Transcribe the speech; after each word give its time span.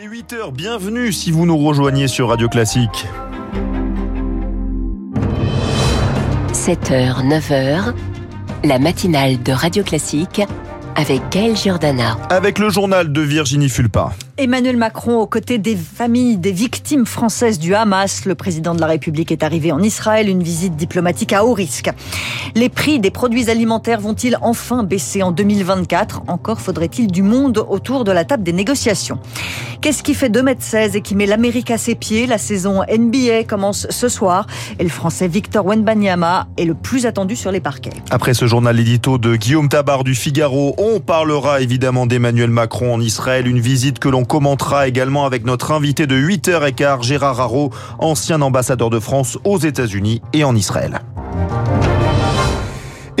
Il 0.00 0.04
est 0.04 0.22
8h, 0.22 0.52
bienvenue 0.52 1.12
si 1.12 1.30
vous 1.30 1.46
nous 1.46 1.56
rejoignez 1.56 2.08
sur 2.08 2.28
Radio 2.28 2.48
Classique. 2.48 3.06
7h, 6.52 7.26
9h, 7.26 7.94
la 8.64 8.78
matinale 8.78 9.42
de 9.42 9.52
Radio 9.52 9.82
Classique 9.82 10.42
avec 10.94 11.22
Gaël 11.30 11.56
Giordana. 11.56 12.16
Avec 12.30 12.58
le 12.58 12.70
journal 12.70 13.12
de 13.12 13.20
Virginie 13.20 13.68
Fulpa. 13.68 14.12
Emmanuel 14.40 14.76
Macron 14.76 15.18
aux 15.18 15.26
côtés 15.26 15.58
des 15.58 15.74
familles 15.74 16.36
des 16.36 16.52
victimes 16.52 17.06
françaises 17.06 17.58
du 17.58 17.74
Hamas. 17.74 18.24
Le 18.24 18.36
président 18.36 18.72
de 18.72 18.80
la 18.80 18.86
République 18.86 19.32
est 19.32 19.42
arrivé 19.42 19.72
en 19.72 19.82
Israël, 19.82 20.28
une 20.28 20.44
visite 20.44 20.76
diplomatique 20.76 21.32
à 21.32 21.44
haut 21.44 21.54
risque. 21.54 21.90
Les 22.54 22.68
prix 22.68 23.00
des 23.00 23.10
produits 23.10 23.50
alimentaires 23.50 24.00
vont-ils 24.00 24.38
enfin 24.40 24.84
baisser 24.84 25.24
en 25.24 25.32
2024 25.32 26.22
Encore 26.28 26.60
faudrait-il 26.60 27.08
du 27.08 27.24
monde 27.24 27.66
autour 27.68 28.04
de 28.04 28.12
la 28.12 28.24
table 28.24 28.44
des 28.44 28.52
négociations. 28.52 29.18
Qu'est-ce 29.80 30.04
qui 30.04 30.14
fait 30.14 30.28
2m16 30.28 30.96
et 30.96 31.00
qui 31.00 31.16
met 31.16 31.26
l'Amérique 31.26 31.72
à 31.72 31.78
ses 31.78 31.96
pieds? 31.96 32.26
La 32.26 32.38
saison 32.38 32.82
NBA 32.82 33.44
commence 33.44 33.88
ce 33.90 34.08
soir 34.08 34.46
et 34.78 34.84
le 34.84 34.88
français 34.88 35.26
Victor 35.26 35.66
Wenbanyama 35.66 36.46
est 36.56 36.64
le 36.64 36.74
plus 36.74 37.06
attendu 37.06 37.34
sur 37.34 37.50
les 37.50 37.60
parquets. 37.60 37.90
Après 38.10 38.34
ce 38.34 38.46
journal 38.46 38.78
édito 38.78 39.18
de 39.18 39.34
Guillaume 39.34 39.68
Tabar 39.68 40.04
du 40.04 40.14
Figaro, 40.14 40.74
on 40.78 41.00
parlera 41.00 41.60
évidemment 41.60 42.06
d'Emmanuel 42.06 42.50
Macron 42.50 42.94
en 42.94 43.00
Israël, 43.00 43.48
une 43.48 43.60
visite 43.60 43.98
que 43.98 44.08
l'on 44.08 44.24
commentera 44.28 44.86
également 44.86 45.26
avec 45.26 45.44
notre 45.44 45.72
invité 45.72 46.06
de 46.06 46.14
8h15, 46.14 47.02
Gérard 47.02 47.40
Haro, 47.40 47.72
ancien 47.98 48.40
ambassadeur 48.42 48.90
de 48.90 49.00
France 49.00 49.38
aux 49.42 49.58
États-Unis 49.58 50.22
et 50.32 50.44
en 50.44 50.54
Israël. 50.54 51.00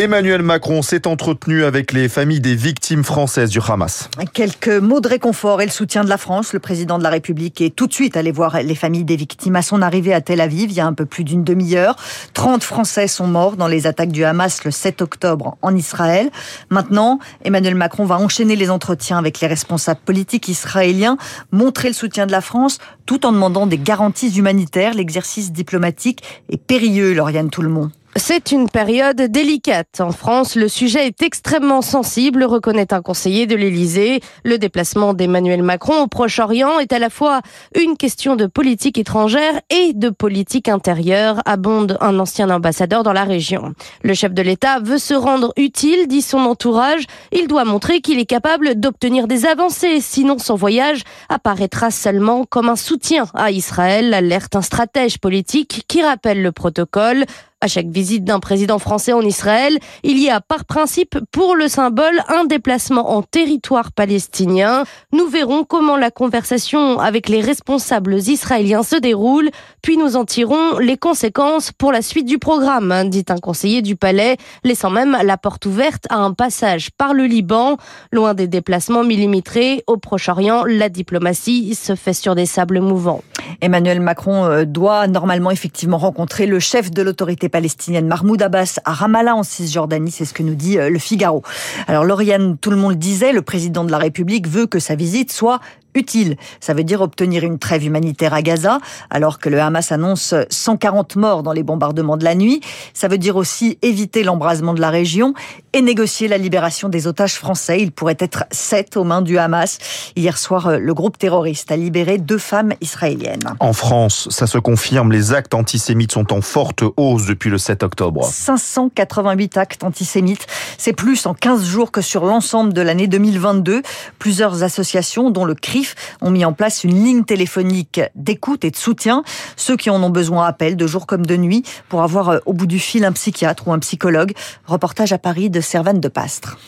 Emmanuel 0.00 0.42
Macron 0.42 0.80
s'est 0.80 1.08
entretenu 1.08 1.64
avec 1.64 1.90
les 1.90 2.08
familles 2.08 2.40
des 2.40 2.54
victimes 2.54 3.02
françaises 3.02 3.50
du 3.50 3.58
Hamas. 3.58 4.08
Quelques 4.32 4.68
mots 4.68 5.00
de 5.00 5.08
réconfort 5.08 5.60
et 5.60 5.64
le 5.64 5.72
soutien 5.72 6.04
de 6.04 6.08
la 6.08 6.18
France. 6.18 6.52
Le 6.52 6.60
président 6.60 6.98
de 6.98 7.02
la 7.02 7.10
République 7.10 7.60
est 7.60 7.74
tout 7.74 7.88
de 7.88 7.92
suite 7.92 8.16
allé 8.16 8.30
voir 8.30 8.62
les 8.62 8.76
familles 8.76 9.02
des 9.02 9.16
victimes 9.16 9.56
à 9.56 9.62
son 9.62 9.82
arrivée 9.82 10.14
à 10.14 10.20
Tel 10.20 10.40
Aviv 10.40 10.70
il 10.70 10.76
y 10.76 10.80
a 10.80 10.86
un 10.86 10.92
peu 10.92 11.04
plus 11.04 11.24
d'une 11.24 11.42
demi-heure. 11.42 11.96
30 12.34 12.62
Français 12.62 13.08
sont 13.08 13.26
morts 13.26 13.56
dans 13.56 13.66
les 13.66 13.88
attaques 13.88 14.12
du 14.12 14.22
Hamas 14.22 14.62
le 14.62 14.70
7 14.70 15.02
octobre 15.02 15.58
en 15.62 15.74
Israël. 15.74 16.30
Maintenant, 16.70 17.18
Emmanuel 17.42 17.74
Macron 17.74 18.04
va 18.04 18.20
enchaîner 18.20 18.54
les 18.54 18.70
entretiens 18.70 19.18
avec 19.18 19.40
les 19.40 19.48
responsables 19.48 20.02
politiques 20.04 20.46
israéliens, 20.46 21.16
montrer 21.50 21.88
le 21.88 21.94
soutien 21.94 22.26
de 22.26 22.30
la 22.30 22.40
France 22.40 22.78
tout 23.04 23.26
en 23.26 23.32
demandant 23.32 23.66
des 23.66 23.78
garanties 23.78 24.30
humanitaires. 24.38 24.94
L'exercice 24.94 25.50
diplomatique 25.50 26.22
est 26.52 26.56
périlleux, 26.56 27.14
Lauriane 27.14 27.50
Tout-le-Monde. 27.50 27.90
C'est 28.18 28.50
une 28.50 28.68
période 28.68 29.20
délicate. 29.20 30.00
En 30.00 30.10
France, 30.10 30.56
le 30.56 30.66
sujet 30.66 31.06
est 31.06 31.22
extrêmement 31.22 31.82
sensible, 31.82 32.42
reconnaît 32.42 32.92
un 32.92 33.00
conseiller 33.00 33.46
de 33.46 33.54
l'Élysée. 33.54 34.20
Le 34.44 34.58
déplacement 34.58 35.14
d'Emmanuel 35.14 35.62
Macron 35.62 36.02
au 36.02 36.08
Proche-Orient 36.08 36.80
est 36.80 36.92
à 36.92 36.98
la 36.98 37.10
fois 37.10 37.42
une 37.76 37.96
question 37.96 38.34
de 38.34 38.46
politique 38.46 38.98
étrangère 38.98 39.60
et 39.70 39.92
de 39.94 40.10
politique 40.10 40.68
intérieure, 40.68 41.40
abonde 41.46 41.96
un 42.00 42.18
ancien 42.18 42.50
ambassadeur 42.50 43.04
dans 43.04 43.12
la 43.12 43.22
région. 43.22 43.72
Le 44.02 44.14
chef 44.14 44.34
de 44.34 44.42
l'État 44.42 44.80
veut 44.80 44.98
se 44.98 45.14
rendre 45.14 45.52
utile, 45.56 46.08
dit 46.08 46.22
son 46.22 46.40
entourage. 46.40 47.04
Il 47.30 47.46
doit 47.46 47.64
montrer 47.64 48.00
qu'il 48.00 48.18
est 48.18 48.26
capable 48.26 48.74
d'obtenir 48.80 49.28
des 49.28 49.46
avancées, 49.46 50.00
sinon 50.00 50.38
son 50.38 50.56
voyage 50.56 51.02
apparaîtra 51.28 51.92
seulement 51.92 52.44
comme 52.44 52.68
un 52.68 52.76
soutien 52.76 53.26
à 53.34 53.52
Israël, 53.52 54.12
alerte 54.12 54.56
un 54.56 54.62
stratège 54.62 55.18
politique 55.18 55.84
qui 55.86 56.02
rappelle 56.02 56.42
le 56.42 56.50
protocole. 56.50 57.24
À 57.60 57.66
chaque 57.66 57.88
visite 57.88 58.22
d'un 58.22 58.38
président 58.38 58.78
français 58.78 59.12
en 59.12 59.20
Israël, 59.20 59.80
il 60.04 60.22
y 60.22 60.30
a 60.30 60.40
par 60.40 60.64
principe 60.64 61.18
pour 61.32 61.56
le 61.56 61.66
symbole 61.66 62.22
un 62.28 62.44
déplacement 62.44 63.10
en 63.10 63.22
territoire 63.22 63.90
palestinien. 63.90 64.84
Nous 65.12 65.26
verrons 65.26 65.64
comment 65.64 65.96
la 65.96 66.12
conversation 66.12 67.00
avec 67.00 67.28
les 67.28 67.40
responsables 67.40 68.14
israéliens 68.14 68.84
se 68.84 68.94
déroule, 68.94 69.50
puis 69.82 69.96
nous 69.96 70.14
en 70.14 70.24
tirons 70.24 70.78
les 70.78 70.96
conséquences 70.96 71.72
pour 71.72 71.90
la 71.90 72.00
suite 72.00 72.26
du 72.26 72.38
programme, 72.38 72.94
dit 73.08 73.24
un 73.28 73.38
conseiller 73.38 73.82
du 73.82 73.96
palais, 73.96 74.36
laissant 74.62 74.90
même 74.90 75.18
la 75.24 75.36
porte 75.36 75.66
ouverte 75.66 76.04
à 76.10 76.18
un 76.18 76.34
passage 76.34 76.90
par 76.96 77.12
le 77.12 77.24
Liban. 77.24 77.76
Loin 78.12 78.34
des 78.34 78.46
déplacements 78.46 79.02
millimétrés, 79.02 79.82
au 79.88 79.96
Proche-Orient, 79.96 80.62
la 80.64 80.88
diplomatie 80.88 81.74
se 81.74 81.96
fait 81.96 82.12
sur 82.12 82.36
des 82.36 82.46
sables 82.46 82.80
mouvants. 82.80 83.24
Emmanuel 83.60 84.00
Macron 84.00 84.44
euh, 84.44 84.64
doit 84.64 85.06
normalement 85.06 85.50
effectivement 85.50 85.98
rencontrer 85.98 86.46
le 86.46 86.58
chef 86.58 86.90
de 86.90 87.02
l'autorité 87.02 87.48
palestinienne 87.48 88.06
Mahmoud 88.06 88.40
Abbas 88.42 88.80
à 88.84 88.92
Ramallah 88.92 89.34
en 89.34 89.42
Cisjordanie, 89.42 90.10
c'est 90.10 90.24
ce 90.24 90.34
que 90.34 90.42
nous 90.42 90.54
dit 90.54 90.78
euh, 90.78 90.90
le 90.90 90.98
Figaro. 90.98 91.42
Alors 91.86 92.04
Lauriane, 92.04 92.56
tout 92.58 92.70
le 92.70 92.76
monde 92.76 92.92
le 92.92 92.96
disait, 92.96 93.32
le 93.32 93.42
président 93.42 93.84
de 93.84 93.90
la 93.90 93.98
République 93.98 94.48
veut 94.48 94.66
que 94.66 94.78
sa 94.78 94.94
visite 94.94 95.32
soit 95.32 95.60
utile. 95.98 96.36
Ça 96.60 96.72
veut 96.72 96.84
dire 96.84 97.02
obtenir 97.02 97.44
une 97.44 97.58
trêve 97.58 97.84
humanitaire 97.84 98.32
à 98.32 98.40
Gaza, 98.40 98.78
alors 99.10 99.38
que 99.38 99.50
le 99.50 99.60
Hamas 99.60 99.92
annonce 99.92 100.34
140 100.48 101.16
morts 101.16 101.42
dans 101.42 101.52
les 101.52 101.62
bombardements 101.62 102.16
de 102.16 102.24
la 102.24 102.34
nuit. 102.34 102.62
Ça 102.94 103.08
veut 103.08 103.18
dire 103.18 103.36
aussi 103.36 103.78
éviter 103.82 104.22
l'embrasement 104.22 104.72
de 104.72 104.80
la 104.80 104.90
région 104.90 105.34
et 105.72 105.82
négocier 105.82 106.28
la 106.28 106.38
libération 106.38 106.88
des 106.88 107.06
otages 107.06 107.34
français. 107.34 107.82
Il 107.82 107.92
pourrait 107.92 108.16
être 108.18 108.44
sept 108.50 108.96
aux 108.96 109.04
mains 109.04 109.22
du 109.22 109.38
Hamas. 109.38 109.78
Hier 110.16 110.38
soir, 110.38 110.78
le 110.78 110.94
groupe 110.94 111.18
terroriste 111.18 111.70
a 111.70 111.76
libéré 111.76 112.18
deux 112.18 112.38
femmes 112.38 112.72
israéliennes. 112.80 113.54
En 113.60 113.72
France, 113.72 114.28
ça 114.30 114.46
se 114.46 114.58
confirme, 114.58 115.12
les 115.12 115.32
actes 115.32 115.54
antisémites 115.54 116.12
sont 116.12 116.32
en 116.32 116.40
forte 116.40 116.82
hausse 116.96 117.26
depuis 117.26 117.50
le 117.50 117.58
7 117.58 117.82
octobre. 117.82 118.24
588 118.24 119.56
actes 119.56 119.84
antisémites. 119.84 120.46
C'est 120.78 120.92
plus 120.92 121.26
en 121.26 121.34
15 121.34 121.64
jours 121.64 121.90
que 121.90 122.00
sur 122.00 122.24
l'ensemble 122.24 122.72
de 122.72 122.80
l'année 122.80 123.06
2022. 123.06 123.82
Plusieurs 124.18 124.62
associations, 124.62 125.30
dont 125.30 125.44
le 125.44 125.54
CRIF, 125.54 125.87
ont 126.20 126.30
mis 126.30 126.44
en 126.44 126.52
place 126.52 126.84
une 126.84 127.02
ligne 127.04 127.24
téléphonique 127.24 128.00
d'écoute 128.14 128.64
et 128.64 128.70
de 128.70 128.76
soutien. 128.76 129.22
Ceux 129.56 129.76
qui 129.76 129.90
en 129.90 130.02
ont 130.02 130.10
besoin 130.10 130.46
appellent 130.46 130.76
de 130.76 130.86
jour 130.86 131.06
comme 131.06 131.26
de 131.26 131.36
nuit 131.36 131.64
pour 131.88 132.02
avoir 132.02 132.28
euh, 132.30 132.38
au 132.46 132.52
bout 132.52 132.66
du 132.66 132.78
fil 132.78 133.04
un 133.04 133.12
psychiatre 133.12 133.68
ou 133.68 133.72
un 133.72 133.78
psychologue. 133.78 134.32
Reportage 134.66 135.12
à 135.12 135.18
Paris 135.18 135.50
de 135.50 135.60
Servane 135.60 136.00
de 136.00 136.08
Pastre. 136.08 136.58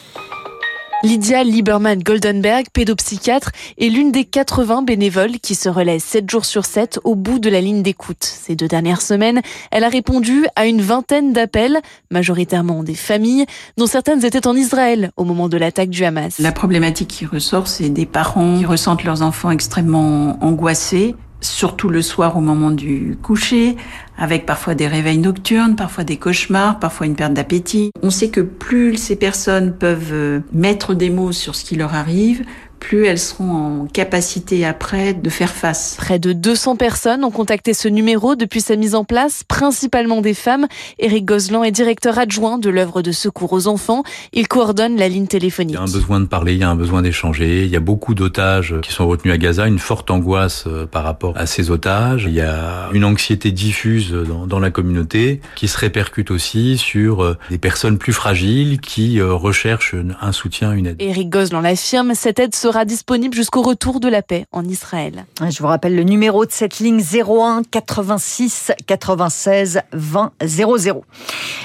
Lydia 1.03 1.45
Lieberman-Goldenberg, 1.45 2.67
pédopsychiatre, 2.75 3.53
est 3.79 3.89
l'une 3.89 4.13
des 4.13 4.25
80 4.25 4.83
bénévoles 4.83 5.39
qui 5.39 5.55
se 5.55 5.71
relaient 5.71 5.99
7 5.99 6.29
jours 6.29 6.45
sur 6.45 6.67
7 6.67 7.01
au 7.05 7.15
bout 7.15 7.39
de 7.39 7.49
la 7.49 7.63
ligne 7.63 7.83
d'écoute. 7.83 8.23
Ces 8.23 8.55
deux 8.55 8.69
dernières 8.69 9.01
semaines, 9.01 9.41
elle 9.71 9.85
a 9.85 9.89
répondu 9.89 10.45
à 10.57 10.67
une 10.67 10.83
vingtaine 10.83 11.33
d'appels, 11.33 11.79
majoritairement 12.11 12.83
des 12.83 12.95
familles, 12.95 13.47
dont 13.79 13.87
certaines 13.87 14.27
étaient 14.27 14.47
en 14.47 14.55
Israël 14.55 15.11
au 15.17 15.25
moment 15.25 15.49
de 15.49 15.57
l'attaque 15.57 15.89
du 15.89 16.05
Hamas. 16.05 16.39
La 16.39 16.53
problématique 16.53 17.09
qui 17.09 17.25
ressort, 17.25 17.67
c'est 17.67 17.89
des 17.89 18.07
parents 18.07 18.59
qui 18.59 18.67
ressentent 18.67 19.05
leurs 19.05 19.23
enfants 19.23 19.51
extrêmement 19.51 20.37
angoissés, 20.45 21.15
surtout 21.41 21.89
le 21.89 22.03
soir 22.03 22.37
au 22.37 22.41
moment 22.41 22.71
du 22.71 23.17
coucher, 23.23 23.77
avec 24.19 24.47
parfois 24.47 24.75
des 24.75 24.87
réveils 24.87 25.19
nocturnes, 25.19 25.77
parfois 25.77 26.05
des 26.05 26.17
cauchemars, 26.17 26.79
parfois 26.79 27.07
une 27.07 27.17
perte 27.17 27.35
d'appétit. 27.35 27.91
On 28.03 28.11
sait 28.11 28.29
que 28.29 28.41
plus 28.41 28.97
ces 28.97 29.17
personnes 29.17 29.73
peuvent 29.73 30.13
euh, 30.13 30.41
mettre 30.53 30.95
des 30.95 31.11
mots 31.11 31.33
sur 31.33 31.55
ce 31.55 31.65
qui 31.65 31.77
leur 31.77 31.95
arrive, 31.95 32.45
plus 32.81 33.05
elles 33.05 33.19
seront 33.19 33.83
en 33.83 33.87
capacité 33.87 34.65
après 34.65 35.15
de 35.15 35.31
faire 35.31 35.53
face. 35.53 35.95
Près 35.99 36.19
de 36.19 36.33
200 36.33 36.77
personnes 36.77 37.23
ont 37.23 37.31
contacté 37.31 37.75
ce 37.75 37.87
numéro 37.87 38.35
depuis 38.35 38.61
sa 38.61 38.75
mise 38.75 38.95
en 38.95 39.05
place, 39.05 39.45
principalement 39.47 40.23
des 40.23 40.35
femmes. 40.35 40.67
Éric 40.99 41.27
Gozlan 41.27 41.63
est 41.63 41.71
directeur 41.71 42.19
adjoint 42.19 42.59
de 42.59 42.71
l'œuvre 42.71 43.03
de 43.03 43.13
secours 43.13 43.53
aux 43.53 43.69
enfants. 43.69 44.03
Il 44.33 44.49
coordonne 44.49 44.97
la 44.97 45.09
ligne 45.09 45.27
téléphonique. 45.27 45.75
Il 45.75 45.75
y 45.75 45.79
a 45.79 45.83
un 45.83 45.85
besoin 45.85 46.21
de 46.21 46.27
parler, 46.27 46.55
il 46.55 46.59
y 46.59 46.65
a 46.65 46.71
un 46.71 46.75
besoin 46.75 47.03
d'échanger. 47.03 47.65
Il 47.65 47.71
y 47.71 47.77
a 47.77 47.81
beaucoup 47.81 48.15
d'otages 48.15 48.75
qui 48.83 48.93
sont 48.93 49.07
retenus 49.07 49.35
à 49.35 49.39
Gaza, 49.39 49.67
une 49.67 49.79
forte 49.79 50.11
angoisse 50.11 50.65
euh, 50.67 50.87
par 50.87 51.05
rapport 51.05 51.37
à 51.37 51.47
ces 51.47 51.71
otages. 51.71 52.25
Il 52.27 52.35
y 52.35 52.41
a 52.41 52.89
une 52.93 53.05
anxiété 53.05 53.53
diffuse 53.53 54.13
dans, 54.13 54.47
dans 54.47 54.59
la 54.59 54.71
communauté 54.71 55.41
qui 55.55 55.69
se 55.69 55.79
répercute 55.79 56.31
aussi 56.31 56.79
sur 56.79 57.23
euh, 57.23 57.37
des 57.51 57.59
personnes 57.59 57.99
plus 57.99 58.13
fragiles 58.13 58.81
qui 58.81 59.21
euh, 59.21 59.35
recherchent 59.35 59.95
un 60.21 60.33
soutien, 60.33 60.73
une 60.73 60.87
aide. 60.87 60.97
Éric 60.99 61.29
Gozlan 61.29 61.61
l'affirme, 61.61 62.15
cette 62.15 62.39
aide 62.41 62.55
sera 62.55 62.70
disponible 62.85 63.35
jusqu'au 63.35 63.63
retour 63.63 64.01
de 64.01 64.09
la 64.09 64.23
paix 64.23 64.47
en 64.53 64.65
Israël. 64.65 65.27
Je 65.41 65.59
vous 65.59 65.67
rappelle 65.67 65.97
le 65.97 66.03
numéro 66.05 66.47
de 66.47 66.53
cette 66.53 66.79
ligne 66.79 67.03
01 67.03 67.63
86 67.71 68.73
96 68.87 69.81
20 69.93 70.33
00. 70.45 71.05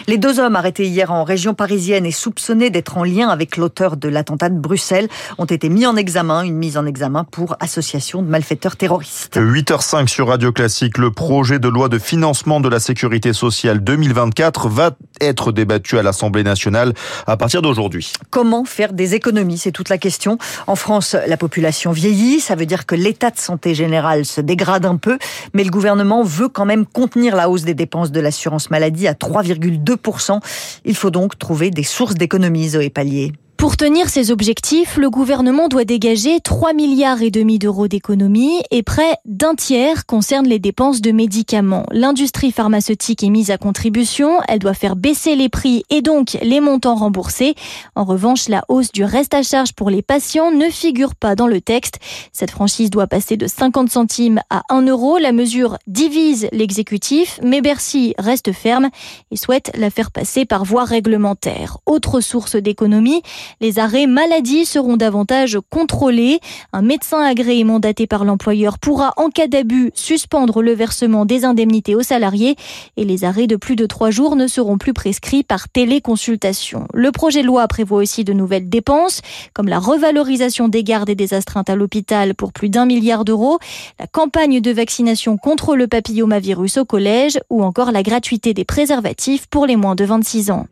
Les 0.07 0.17
deux 0.17 0.39
hommes 0.39 0.55
arrêtés 0.55 0.87
hier 0.87 1.11
en 1.11 1.23
région 1.23 1.53
parisienne 1.53 2.05
et 2.05 2.11
soupçonnés 2.11 2.69
d'être 2.69 2.97
en 2.97 3.03
lien 3.03 3.29
avec 3.29 3.57
l'auteur 3.57 3.97
de 3.97 4.09
l'attentat 4.09 4.49
de 4.49 4.57
Bruxelles 4.57 5.07
ont 5.37 5.45
été 5.45 5.69
mis 5.69 5.85
en 5.85 5.95
examen, 5.95 6.41
une 6.41 6.57
mise 6.57 6.77
en 6.77 6.85
examen 6.85 7.23
pour 7.23 7.55
association 7.59 8.21
de 8.21 8.27
malfaiteurs 8.27 8.75
terroristes. 8.75 9.37
8h05 9.37 10.07
sur 10.07 10.27
Radio 10.29 10.51
Classique, 10.51 10.97
le 10.97 11.11
projet 11.11 11.59
de 11.59 11.67
loi 11.67 11.89
de 11.89 11.99
financement 11.99 12.59
de 12.59 12.69
la 12.69 12.79
sécurité 12.79 13.33
sociale 13.33 13.83
2024 13.83 14.69
va 14.69 14.91
être 15.21 15.51
débattu 15.51 15.97
à 15.97 16.03
l'Assemblée 16.03 16.43
nationale 16.43 16.93
à 17.27 17.37
partir 17.37 17.61
d'aujourd'hui. 17.61 18.11
Comment 18.29 18.65
faire 18.65 18.93
des 18.93 19.13
économies? 19.13 19.57
C'est 19.57 19.71
toute 19.71 19.89
la 19.89 19.97
question. 19.97 20.37
En 20.67 20.75
France, 20.75 20.94
la 21.27 21.37
population 21.37 21.91
vieillit, 21.91 22.39
ça 22.39 22.55
veut 22.55 22.65
dire 22.65 22.85
que 22.85 22.95
l'état 22.95 23.31
de 23.31 23.37
santé 23.37 23.73
générale 23.75 24.25
se 24.25 24.41
dégrade 24.41 24.85
un 24.85 24.97
peu, 24.97 25.17
mais 25.53 25.63
le 25.63 25.71
gouvernement 25.71 26.23
veut 26.23 26.49
quand 26.49 26.65
même 26.65 26.85
contenir 26.85 27.35
la 27.35 27.49
hausse 27.49 27.63
des 27.63 27.73
dépenses 27.73 28.11
de 28.11 28.19
l'assurance 28.19 28.69
maladie 28.69 29.07
à 29.07 29.13
3,2%. 29.13 30.39
Il 30.85 30.95
faut 30.95 31.11
donc 31.11 31.37
trouver 31.37 31.71
des 31.71 31.83
sources 31.83 32.15
d'économies, 32.15 32.69
Zoé 32.69 32.89
Pallier. 32.89 33.33
Pour 33.65 33.77
tenir 33.77 34.09
ses 34.09 34.29
objectifs, 34.29 34.95
le 34.95 35.09
gouvernement 35.09 35.69
doit 35.69 35.85
dégager 35.85 36.39
3 36.39 36.73
milliards 36.73 37.23
et 37.23 37.31
demi 37.31 37.57
d'euros 37.57 37.87
d'économies 37.87 38.61
et 38.69 38.83
près 38.83 39.17
d'un 39.25 39.55
tiers 39.55 40.05
concerne 40.05 40.45
les 40.45 40.59
dépenses 40.59 41.01
de 41.01 41.11
médicaments. 41.11 41.83
L'industrie 41.89 42.51
pharmaceutique 42.51 43.23
est 43.23 43.31
mise 43.31 43.49
à 43.49 43.57
contribution, 43.57 44.37
elle 44.47 44.59
doit 44.59 44.75
faire 44.75 44.95
baisser 44.95 45.35
les 45.35 45.49
prix 45.49 45.83
et 45.89 46.03
donc 46.03 46.37
les 46.43 46.59
montants 46.59 46.93
remboursés. 46.93 47.55
En 47.95 48.03
revanche, 48.03 48.49
la 48.49 48.63
hausse 48.69 48.91
du 48.91 49.03
reste 49.03 49.33
à 49.33 49.41
charge 49.41 49.73
pour 49.73 49.89
les 49.89 50.03
patients 50.03 50.51
ne 50.51 50.69
figure 50.69 51.15
pas 51.15 51.33
dans 51.33 51.47
le 51.47 51.59
texte. 51.59 51.97
Cette 52.33 52.51
franchise 52.51 52.91
doit 52.91 53.07
passer 53.07 53.35
de 53.35 53.47
50 53.47 53.89
centimes 53.89 54.41
à 54.51 54.61
1 54.69 54.83
euro. 54.83 55.17
La 55.17 55.31
mesure 55.31 55.79
divise 55.87 56.49
l'exécutif, 56.51 57.39
mais 57.41 57.61
Bercy 57.61 58.13
reste 58.19 58.51
ferme 58.51 58.89
et 59.31 59.37
souhaite 59.37 59.71
la 59.75 59.89
faire 59.89 60.11
passer 60.11 60.45
par 60.45 60.65
voie 60.65 60.83
réglementaire. 60.83 61.79
Autre 61.87 62.21
source 62.21 62.55
d'économie, 62.55 63.23
les 63.61 63.79
arrêts 63.79 64.07
maladie 64.07 64.65
seront 64.65 64.97
davantage 64.97 65.57
contrôlés. 65.69 66.39
Un 66.73 66.81
médecin 66.81 67.21
agréé 67.21 67.63
mandaté 67.63 68.07
par 68.07 68.25
l'employeur 68.25 68.79
pourra, 68.79 69.13
en 69.17 69.29
cas 69.29 69.47
d'abus, 69.47 69.91
suspendre 69.93 70.61
le 70.61 70.73
versement 70.73 71.25
des 71.25 71.45
indemnités 71.45 71.95
aux 71.95 72.03
salariés 72.03 72.55
et 72.97 73.05
les 73.05 73.23
arrêts 73.23 73.47
de 73.47 73.55
plus 73.55 73.75
de 73.75 73.85
trois 73.85 74.11
jours 74.11 74.35
ne 74.35 74.47
seront 74.47 74.77
plus 74.77 74.93
prescrits 74.93 75.43
par 75.43 75.69
téléconsultation. 75.69 76.87
Le 76.93 77.11
projet 77.11 77.41
de 77.41 77.47
loi 77.47 77.67
prévoit 77.67 77.99
aussi 77.99 78.23
de 78.23 78.33
nouvelles 78.33 78.69
dépenses, 78.69 79.21
comme 79.53 79.67
la 79.67 79.79
revalorisation 79.79 80.67
des 80.67 80.83
gardes 80.83 81.09
et 81.09 81.15
des 81.15 81.33
astreintes 81.33 81.69
à 81.69 81.75
l'hôpital 81.75 82.35
pour 82.35 82.53
plus 82.53 82.69
d'un 82.69 82.85
milliard 82.85 83.25
d'euros, 83.25 83.59
la 83.99 84.07
campagne 84.07 84.61
de 84.61 84.71
vaccination 84.71 85.37
contre 85.37 85.75
le 85.75 85.87
papillomavirus 85.87 86.77
au 86.77 86.85
collège 86.85 87.39
ou 87.49 87.63
encore 87.63 87.91
la 87.91 88.03
gratuité 88.03 88.53
des 88.53 88.65
préservatifs 88.65 89.47
pour 89.47 89.65
les 89.65 89.75
moins 89.75 89.95
de 89.95 90.05
26 90.05 90.51
ans. 90.51 90.67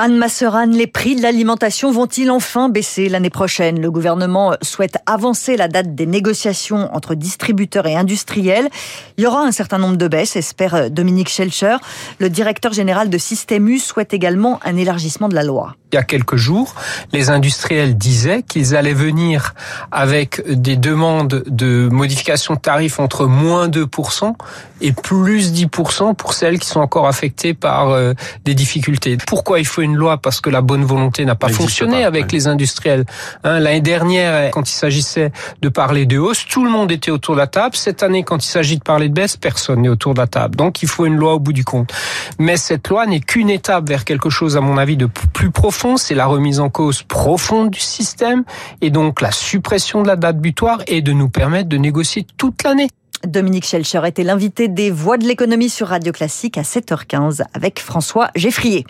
Anne 0.00 0.16
Masseran, 0.16 0.66
les 0.66 0.86
prix 0.86 1.16
de 1.16 1.22
l'alimentation 1.22 1.90
vont-ils 1.90 2.30
enfin 2.30 2.68
baisser 2.68 3.08
l'année 3.08 3.30
prochaine? 3.30 3.80
Le 3.80 3.90
gouvernement 3.90 4.54
souhaite 4.62 4.96
avancer 5.06 5.56
la 5.56 5.66
date 5.66 5.96
des 5.96 6.06
négociations 6.06 6.88
entre 6.94 7.16
distributeurs 7.16 7.84
et 7.84 7.96
industriels. 7.96 8.68
Il 9.16 9.24
y 9.24 9.26
aura 9.26 9.40
un 9.40 9.50
certain 9.50 9.78
nombre 9.78 9.96
de 9.96 10.06
baisses, 10.06 10.36
espère 10.36 10.88
Dominique 10.92 11.28
Schelcher. 11.28 11.78
Le 12.20 12.30
directeur 12.30 12.72
général 12.72 13.10
de 13.10 13.18
Système 13.18 13.68
U 13.68 13.80
souhaite 13.80 14.14
également 14.14 14.60
un 14.64 14.76
élargissement 14.76 15.28
de 15.28 15.34
la 15.34 15.42
loi 15.42 15.74
il 15.92 15.94
y 15.94 15.98
a 15.98 16.02
quelques 16.02 16.36
jours, 16.36 16.74
les 17.12 17.30
industriels 17.30 17.96
disaient 17.96 18.42
qu'ils 18.42 18.76
allaient 18.76 18.92
venir 18.92 19.54
avec 19.90 20.42
des 20.46 20.76
demandes 20.76 21.44
de 21.46 21.88
modification 21.90 22.54
de 22.54 22.60
tarifs 22.60 23.00
entre 23.00 23.26
moins 23.26 23.68
2% 23.68 24.34
et 24.80 24.92
plus 24.92 25.52
10% 25.52 26.14
pour 26.14 26.34
celles 26.34 26.58
qui 26.58 26.66
sont 26.66 26.80
encore 26.80 27.06
affectées 27.06 27.54
par 27.54 27.90
euh, 27.90 28.12
des 28.44 28.54
difficultés. 28.54 29.16
Pourquoi 29.26 29.60
il 29.60 29.66
faut 29.66 29.80
une 29.80 29.87
loi 29.96 30.18
Parce 30.18 30.40
que 30.40 30.50
la 30.50 30.60
bonne 30.60 30.84
volonté 30.84 31.24
n'a 31.24 31.34
pas 31.34 31.48
fonctionné 31.48 32.04
avec 32.04 32.32
les 32.32 32.46
industriels. 32.46 33.04
Hein, 33.44 33.60
L'année 33.60 33.80
dernière, 33.80 34.50
quand 34.50 34.68
il 34.68 34.74
s'agissait 34.74 35.32
de 35.62 35.68
parler 35.68 36.06
de 36.06 36.18
hausse, 36.18 36.46
tout 36.46 36.64
le 36.64 36.70
monde 36.70 36.92
était 36.92 37.10
autour 37.10 37.34
de 37.34 37.40
la 37.40 37.46
table. 37.46 37.76
Cette 37.76 38.02
année, 38.02 38.22
quand 38.22 38.44
il 38.44 38.48
s'agit 38.48 38.78
de 38.78 38.82
parler 38.82 39.08
de 39.08 39.14
baisse, 39.14 39.36
personne 39.36 39.82
n'est 39.82 39.88
autour 39.88 40.14
de 40.14 40.20
la 40.20 40.26
table. 40.26 40.56
Donc 40.56 40.82
il 40.82 40.88
faut 40.88 41.06
une 41.06 41.16
loi 41.16 41.34
au 41.34 41.38
bout 41.38 41.52
du 41.52 41.64
compte. 41.64 41.92
Mais 42.38 42.56
cette 42.56 42.88
loi 42.88 43.06
n'est 43.06 43.20
qu'une 43.20 43.50
étape 43.50 43.88
vers 43.88 44.04
quelque 44.04 44.30
chose, 44.30 44.56
à 44.56 44.60
mon 44.60 44.78
avis, 44.78 44.96
de 44.96 45.06
plus 45.06 45.50
profond 45.50 45.88
c'est 45.96 46.14
la 46.14 46.26
remise 46.26 46.60
en 46.60 46.70
cause 46.70 47.02
profonde 47.02 47.70
du 47.70 47.80
système 47.80 48.44
et 48.80 48.90
donc 48.90 49.20
la 49.20 49.32
suppression 49.32 50.02
de 50.02 50.08
la 50.08 50.16
date 50.16 50.38
butoir 50.38 50.80
et 50.86 51.02
de 51.02 51.12
nous 51.12 51.28
permettre 51.28 51.68
de 51.68 51.76
négocier 51.76 52.26
toute 52.36 52.62
l'année. 52.62 52.88
Dominique 53.26 53.64
Schelcher 53.64 54.02
était 54.06 54.22
l'invité 54.22 54.68
des 54.68 54.90
Voix 54.90 55.18
de 55.18 55.26
l'économie 55.26 55.68
sur 55.68 55.88
Radio 55.88 56.12
Classique 56.12 56.56
à 56.56 56.62
7h15 56.62 57.42
avec 57.52 57.80
François 57.80 58.30
Geffrier. 58.36 58.86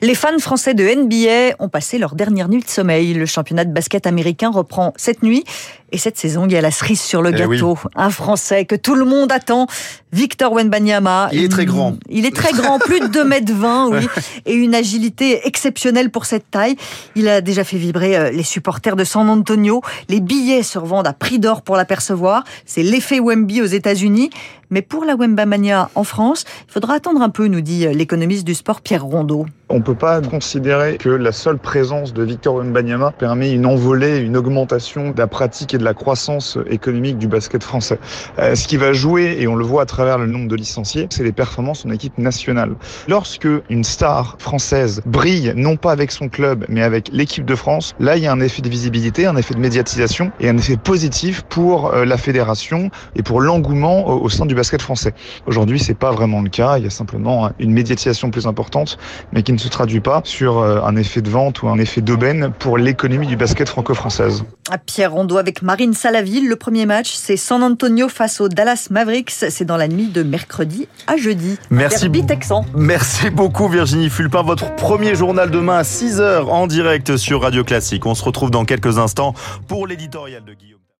Les 0.00 0.14
fans 0.14 0.38
français 0.38 0.74
de 0.74 0.82
NBA 0.82 1.56
ont 1.60 1.68
passé 1.68 1.98
leur 1.98 2.14
dernière 2.14 2.48
nuit 2.48 2.62
de 2.62 2.68
sommeil. 2.68 3.14
Le 3.14 3.26
championnat 3.26 3.64
de 3.64 3.72
basket 3.72 4.06
américain 4.06 4.50
reprend 4.50 4.92
cette 4.96 5.22
nuit 5.22 5.44
et 5.92 5.98
cette 5.98 6.16
saison, 6.16 6.46
il 6.46 6.52
y 6.52 6.56
a 6.56 6.60
la 6.62 6.70
cerise 6.70 7.00
sur 7.00 7.20
le 7.20 7.30
eh 7.30 7.38
gâteau. 7.38 7.78
Un 7.94 8.10
Français 8.10 8.64
que 8.64 8.74
tout 8.74 8.94
le 8.94 9.04
monde 9.04 9.30
attend, 9.30 9.66
Victor 10.12 10.52
Wenbanyama. 10.52 11.28
Il 11.32 11.44
est 11.44 11.48
très 11.48 11.66
grand. 11.66 11.96
Il 12.08 12.24
est 12.24 12.34
très 12.34 12.52
grand, 12.52 12.78
plus 12.78 13.00
de 13.00 13.06
2 13.06 13.24
mètres 13.24 13.52
20, 13.52 13.88
oui. 13.92 14.06
Et 14.46 14.54
une 14.54 14.74
agilité 14.74 15.46
exceptionnelle 15.46 16.10
pour 16.10 16.24
cette 16.24 16.50
taille. 16.50 16.76
Il 17.14 17.28
a 17.28 17.42
déjà 17.42 17.62
fait 17.62 17.76
vibrer 17.76 18.16
euh, 18.16 18.30
les 18.30 18.42
supporters 18.42 18.96
de 18.96 19.04
San 19.04 19.28
Antonio. 19.28 19.82
Les 20.08 20.20
billets 20.20 20.62
se 20.62 20.78
revendent 20.78 21.06
à 21.06 21.12
prix 21.12 21.38
d'or 21.38 21.60
pour 21.60 21.76
l'apercevoir. 21.76 22.44
C'est 22.64 22.82
l'effet 22.82 23.20
Wemby 23.20 23.60
aux 23.60 23.66
États-Unis. 23.66 24.30
Mais 24.72 24.80
pour 24.80 25.04
la 25.04 25.16
Wembamania 25.16 25.90
en 25.94 26.02
France, 26.02 26.46
il 26.66 26.72
faudra 26.72 26.94
attendre 26.94 27.20
un 27.20 27.28
peu, 27.28 27.46
nous 27.46 27.60
dit 27.60 27.86
l'économiste 27.92 28.46
du 28.46 28.54
sport 28.54 28.80
Pierre 28.80 29.04
Rondeau. 29.04 29.44
On 29.68 29.76
ne 29.76 29.82
peut 29.82 29.94
pas 29.94 30.22
considérer 30.22 30.96
que 30.96 31.10
la 31.10 31.32
seule 31.32 31.58
présence 31.58 32.14
de 32.14 32.22
Victor 32.22 32.56
Wembanyama 32.56 33.12
permet 33.12 33.52
une 33.52 33.66
envolée, 33.66 34.18
une 34.18 34.34
augmentation 34.36 35.10
de 35.10 35.18
la 35.18 35.26
pratique 35.26 35.74
et 35.74 35.78
de 35.78 35.84
la 35.84 35.92
croissance 35.92 36.56
économique 36.70 37.18
du 37.18 37.26
basket 37.26 37.62
français. 37.62 37.98
Euh, 38.38 38.54
ce 38.54 38.66
qui 38.66 38.78
va 38.78 38.94
jouer, 38.94 39.36
et 39.38 39.46
on 39.46 39.56
le 39.56 39.64
voit 39.64 39.82
à 39.82 39.86
travers 39.86 40.16
le 40.16 40.26
nombre 40.26 40.48
de 40.48 40.56
licenciés, 40.56 41.06
c'est 41.10 41.22
les 41.22 41.32
performances 41.32 41.84
en 41.84 41.90
équipe 41.90 42.16
nationale. 42.16 42.74
Lorsque 43.08 43.48
une 43.68 43.84
star 43.84 44.36
française 44.38 45.02
brille, 45.04 45.52
non 45.54 45.76
pas 45.76 45.92
avec 45.92 46.12
son 46.12 46.30
club, 46.30 46.64
mais 46.70 46.82
avec 46.82 47.10
l'équipe 47.12 47.44
de 47.44 47.54
France, 47.54 47.94
là 48.00 48.16
il 48.16 48.22
y 48.22 48.26
a 48.26 48.32
un 48.32 48.40
effet 48.40 48.62
de 48.62 48.70
visibilité, 48.70 49.26
un 49.26 49.36
effet 49.36 49.54
de 49.54 49.60
médiatisation 49.60 50.32
et 50.40 50.48
un 50.48 50.56
effet 50.56 50.78
positif 50.78 51.42
pour 51.48 51.92
euh, 51.92 52.06
la 52.06 52.16
fédération 52.16 52.90
et 53.16 53.22
pour 53.22 53.42
l'engouement 53.42 54.06
au 54.06 54.28
sein 54.30 54.46
du 54.46 54.54
basket 54.54 54.61
français. 54.82 55.14
Aujourd'hui, 55.46 55.78
c'est 55.78 55.94
pas 55.94 56.12
vraiment 56.12 56.40
le 56.40 56.48
cas. 56.48 56.78
Il 56.78 56.84
y 56.84 56.86
a 56.86 56.90
simplement 56.90 57.50
une 57.58 57.72
médiatisation 57.72 58.30
plus 58.30 58.46
importante, 58.46 58.98
mais 59.32 59.42
qui 59.42 59.52
ne 59.52 59.58
se 59.58 59.68
traduit 59.68 60.00
pas 60.00 60.22
sur 60.24 60.58
euh, 60.58 60.80
un 60.82 60.96
effet 60.96 61.20
de 61.20 61.30
vente 61.30 61.62
ou 61.62 61.68
un 61.68 61.78
effet 61.78 62.00
d'aubaine 62.00 62.52
pour 62.58 62.78
l'économie 62.78 63.26
du 63.26 63.36
basket 63.36 63.68
franco-française. 63.68 64.44
Pierre 64.86 65.12
Rondeau 65.12 65.36
avec 65.36 65.62
Marine 65.62 65.94
Salaville. 65.94 66.48
Le 66.48 66.56
premier 66.56 66.86
match, 66.86 67.12
c'est 67.12 67.36
San 67.36 67.62
Antonio 67.62 68.08
face 68.08 68.40
au 68.40 68.48
Dallas 68.48 68.88
Mavericks. 68.90 69.30
C'est 69.30 69.64
dans 69.64 69.76
la 69.76 69.88
nuit 69.88 70.08
de 70.08 70.22
mercredi 70.22 70.88
à 71.06 71.16
jeudi. 71.16 71.58
Merci. 71.70 72.08
Merci 72.74 73.30
beaucoup 73.30 73.68
Virginie 73.68 74.10
Fulpin. 74.10 74.42
Votre 74.42 74.74
premier 74.76 75.14
journal 75.14 75.50
demain 75.50 75.78
à 75.78 75.82
6h 75.82 76.44
en 76.44 76.66
direct 76.66 77.16
sur 77.16 77.42
Radio 77.42 77.64
Classique. 77.64 78.06
On 78.06 78.14
se 78.14 78.24
retrouve 78.24 78.50
dans 78.50 78.64
quelques 78.64 78.98
instants 78.98 79.34
pour 79.68 79.86
l'éditorial 79.86 80.44
de 80.44 80.54
Guillaume. 80.54 80.71